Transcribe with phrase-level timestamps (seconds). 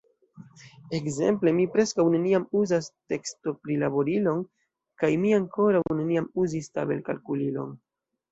[0.99, 4.41] Ekzemple, mi preskaŭ neniam uzas tekstoprilaborilon,
[5.03, 7.77] kaj mi ankoraŭ neniam uzis tabelkalkulilon.